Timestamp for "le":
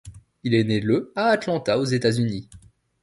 0.81-1.11